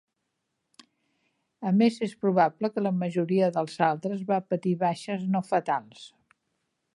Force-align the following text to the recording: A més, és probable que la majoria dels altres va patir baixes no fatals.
A 1.71 1.73
més, 1.81 1.99
és 2.07 2.15
probable 2.25 2.71
que 2.77 2.85
la 2.85 2.93
majoria 3.03 3.51
dels 3.59 3.77
altres 3.89 4.25
va 4.33 4.41
patir 4.55 4.75
baixes 4.85 5.29
no 5.37 5.43
fatals. 5.51 6.09